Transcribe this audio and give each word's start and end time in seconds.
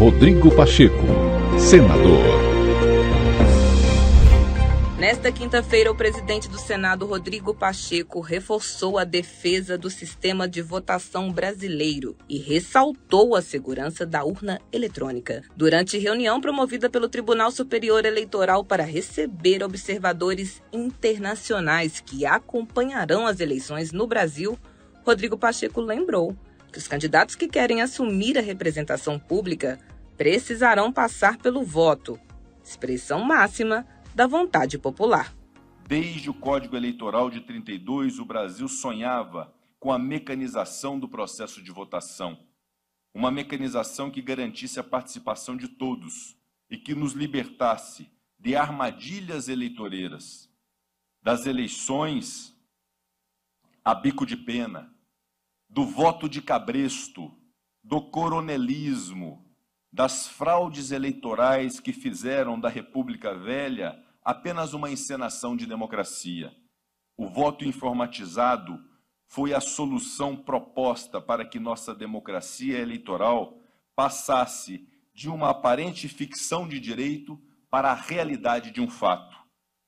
Rodrigo 0.00 0.50
Pacheco, 0.50 0.96
senador. 1.58 2.24
Nesta 4.98 5.30
quinta-feira, 5.30 5.92
o 5.92 5.94
presidente 5.94 6.48
do 6.48 6.58
Senado, 6.58 7.04
Rodrigo 7.04 7.54
Pacheco, 7.54 8.20
reforçou 8.20 8.96
a 8.96 9.04
defesa 9.04 9.76
do 9.76 9.90
sistema 9.90 10.48
de 10.48 10.62
votação 10.62 11.30
brasileiro 11.30 12.16
e 12.26 12.38
ressaltou 12.38 13.36
a 13.36 13.42
segurança 13.42 14.06
da 14.06 14.24
urna 14.24 14.58
eletrônica. 14.72 15.42
Durante 15.54 15.98
reunião 15.98 16.40
promovida 16.40 16.88
pelo 16.88 17.06
Tribunal 17.06 17.50
Superior 17.50 18.06
Eleitoral 18.06 18.64
para 18.64 18.84
receber 18.84 19.62
observadores 19.62 20.62
internacionais 20.72 22.00
que 22.00 22.24
acompanharão 22.24 23.26
as 23.26 23.38
eleições 23.38 23.92
no 23.92 24.06
Brasil, 24.06 24.58
Rodrigo 25.04 25.36
Pacheco 25.36 25.82
lembrou 25.82 26.34
que 26.72 26.78
os 26.78 26.88
candidatos 26.88 27.34
que 27.34 27.48
querem 27.48 27.82
assumir 27.82 28.38
a 28.38 28.40
representação 28.40 29.18
pública 29.18 29.78
precisarão 30.20 30.92
passar 30.92 31.38
pelo 31.38 31.62
voto, 31.62 32.20
expressão 32.62 33.24
máxima 33.24 33.86
da 34.14 34.26
vontade 34.26 34.78
popular. 34.78 35.34
Desde 35.88 36.28
o 36.28 36.34
Código 36.34 36.76
Eleitoral 36.76 37.30
de 37.30 37.40
32, 37.40 38.18
o 38.18 38.26
Brasil 38.26 38.68
sonhava 38.68 39.50
com 39.78 39.90
a 39.90 39.98
mecanização 39.98 41.00
do 41.00 41.08
processo 41.08 41.62
de 41.62 41.72
votação. 41.72 42.38
Uma 43.14 43.30
mecanização 43.30 44.10
que 44.10 44.20
garantisse 44.20 44.78
a 44.78 44.84
participação 44.84 45.56
de 45.56 45.68
todos 45.68 46.36
e 46.68 46.76
que 46.76 46.94
nos 46.94 47.14
libertasse 47.14 48.06
de 48.38 48.54
armadilhas 48.54 49.48
eleitoreiras, 49.48 50.50
das 51.22 51.46
eleições 51.46 52.54
a 53.82 53.94
bico 53.94 54.26
de 54.26 54.36
pena, 54.36 54.94
do 55.66 55.86
voto 55.86 56.28
de 56.28 56.42
cabresto, 56.42 57.34
do 57.82 58.02
coronelismo, 58.02 59.49
das 59.92 60.28
fraudes 60.28 60.90
eleitorais 60.90 61.80
que 61.80 61.92
fizeram 61.92 62.58
da 62.58 62.68
República 62.68 63.34
Velha 63.34 64.02
apenas 64.24 64.72
uma 64.72 64.90
encenação 64.90 65.56
de 65.56 65.66
democracia. 65.66 66.54
O 67.16 67.28
voto 67.28 67.64
informatizado 67.64 68.82
foi 69.26 69.52
a 69.52 69.60
solução 69.60 70.36
proposta 70.36 71.20
para 71.20 71.44
que 71.44 71.58
nossa 71.58 71.94
democracia 71.94 72.78
eleitoral 72.78 73.58
passasse 73.94 74.88
de 75.14 75.28
uma 75.28 75.50
aparente 75.50 76.08
ficção 76.08 76.66
de 76.66 76.78
direito 76.80 77.40
para 77.68 77.90
a 77.90 77.94
realidade 77.94 78.70
de 78.70 78.80
um 78.80 78.88
fato, 78.88 79.36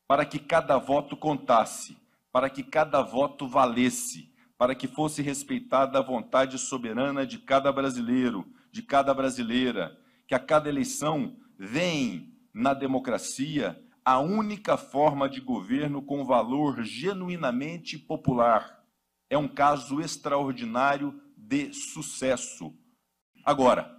para 0.07 0.25
que 0.25 0.39
cada 0.39 0.79
voto 0.79 1.17
contasse, 1.17 1.97
para 2.31 2.51
que 2.51 2.63
cada 2.63 3.03
voto 3.03 3.49
valesse 3.49 4.33
para 4.63 4.77
que 4.77 4.87
fosse 4.87 5.23
respeitada 5.23 5.99
a 5.99 6.03
vontade 6.03 6.57
soberana 6.57 7.27
de 7.27 7.37
cada 7.37 7.73
brasileiro, 7.73 8.47
de 8.73 8.83
cada 8.83 9.13
brasileira, 9.13 9.97
que 10.27 10.35
a 10.35 10.39
cada 10.39 10.69
eleição 10.69 11.37
vem 11.59 12.35
na 12.53 12.75
democracia 12.75 13.79
a 14.05 14.19
única 14.19 14.77
forma 14.77 15.29
de 15.29 15.41
governo 15.41 16.03
com 16.03 16.25
valor 16.25 16.83
genuinamente 16.83 17.97
popular. 17.99 18.83
É 19.31 19.39
um 19.39 19.47
caso 19.47 20.01
extraordinário 20.01 21.21
de 21.37 21.73
sucesso. 21.73 22.75
Agora, 23.45 23.97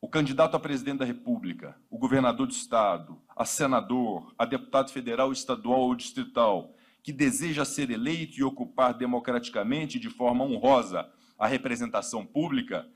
o 0.00 0.08
candidato 0.08 0.56
a 0.56 0.60
presidente 0.60 0.98
da 0.98 1.04
República, 1.04 1.76
o 1.90 1.98
governador 1.98 2.46
do 2.46 2.52
estado, 2.52 3.20
a 3.36 3.44
senador, 3.44 4.34
a 4.38 4.44
deputado 4.44 4.90
federal, 4.90 5.30
estadual 5.32 5.80
ou 5.80 5.94
distrital, 5.94 6.74
que 7.02 7.12
deseja 7.12 7.64
ser 7.64 7.90
eleito 7.90 8.38
e 8.38 8.42
ocupar 8.42 8.94
democraticamente 8.94 9.98
de 9.98 10.08
forma 10.08 10.44
honrosa 10.44 11.08
a 11.38 11.46
representação 11.46 12.24
pública, 12.24 12.86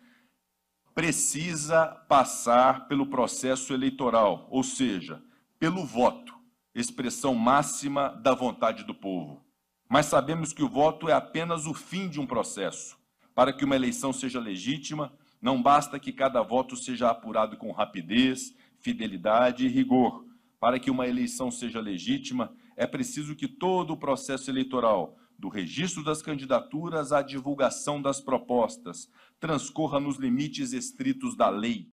precisa 0.96 1.88
passar 2.08 2.88
pelo 2.88 3.06
processo 3.06 3.74
eleitoral, 3.74 4.48
ou 4.50 4.62
seja, 4.62 5.22
pelo 5.58 5.84
voto, 5.84 6.34
expressão 6.74 7.34
máxima 7.34 8.08
da 8.22 8.34
vontade 8.34 8.82
do 8.82 8.94
povo. 8.94 9.44
Mas 9.90 10.06
sabemos 10.06 10.54
que 10.54 10.62
o 10.62 10.68
voto 10.70 11.06
é 11.06 11.12
apenas 11.12 11.66
o 11.66 11.74
fim 11.74 12.08
de 12.08 12.18
um 12.18 12.26
processo. 12.26 12.96
Para 13.34 13.52
que 13.52 13.62
uma 13.62 13.76
eleição 13.76 14.10
seja 14.10 14.40
legítima, 14.40 15.12
não 15.38 15.62
basta 15.62 16.00
que 16.00 16.14
cada 16.14 16.40
voto 16.40 16.74
seja 16.78 17.10
apurado 17.10 17.58
com 17.58 17.72
rapidez, 17.72 18.54
fidelidade 18.78 19.66
e 19.66 19.68
rigor. 19.68 20.24
Para 20.58 20.80
que 20.80 20.90
uma 20.90 21.06
eleição 21.06 21.50
seja 21.50 21.78
legítima, 21.78 22.54
é 22.74 22.86
preciso 22.86 23.36
que 23.36 23.46
todo 23.46 23.92
o 23.92 23.98
processo 23.98 24.50
eleitoral, 24.50 25.18
do 25.38 25.48
registro 25.48 26.02
das 26.02 26.22
candidaturas 26.22 27.12
à 27.12 27.22
divulgação 27.22 28.00
das 28.00 28.20
propostas, 28.20 29.08
transcorra 29.38 30.00
nos 30.00 30.16
limites 30.16 30.72
estritos 30.72 31.36
da 31.36 31.48
lei. 31.48 31.88